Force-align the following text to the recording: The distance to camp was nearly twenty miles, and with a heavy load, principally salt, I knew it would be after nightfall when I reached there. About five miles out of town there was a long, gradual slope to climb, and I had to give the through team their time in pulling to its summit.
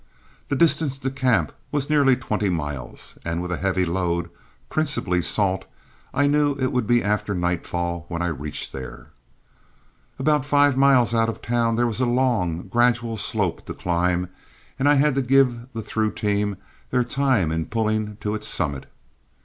The 0.47 0.55
distance 0.55 0.97
to 0.97 1.11
camp 1.11 1.51
was 1.71 1.87
nearly 1.87 2.15
twenty 2.15 2.49
miles, 2.49 3.19
and 3.23 3.39
with 3.39 3.51
a 3.51 3.57
heavy 3.57 3.85
load, 3.85 4.31
principally 4.67 5.21
salt, 5.21 5.65
I 6.11 6.25
knew 6.25 6.55
it 6.55 6.71
would 6.71 6.87
be 6.87 7.03
after 7.03 7.35
nightfall 7.35 8.05
when 8.07 8.23
I 8.23 8.27
reached 8.29 8.73
there. 8.73 9.11
About 10.17 10.43
five 10.43 10.75
miles 10.75 11.13
out 11.13 11.29
of 11.29 11.39
town 11.39 11.75
there 11.75 11.85
was 11.85 11.99
a 12.01 12.07
long, 12.07 12.63
gradual 12.67 13.15
slope 13.15 13.63
to 13.67 13.75
climb, 13.75 14.29
and 14.79 14.89
I 14.89 14.95
had 14.95 15.13
to 15.13 15.21
give 15.21 15.71
the 15.71 15.83
through 15.83 16.13
team 16.13 16.55
their 16.89 17.03
time 17.03 17.51
in 17.51 17.67
pulling 17.67 18.17
to 18.21 18.33
its 18.33 18.47
summit. 18.47 18.87